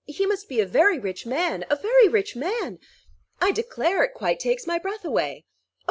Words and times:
He 0.07 0.25
must 0.25 0.49
be 0.49 0.59
a 0.59 0.65
very 0.65 0.97
rich 0.97 1.27
man, 1.27 1.63
a 1.69 1.75
very 1.75 2.07
rich 2.07 2.35
man. 2.35 2.79
I 3.39 3.51
declare, 3.51 4.01
it 4.03 4.15
quite 4.15 4.39
takes 4.39 4.65
my 4.65 4.79
breath 4.79 5.05
away." 5.05 5.45
"Oh! 5.47 5.51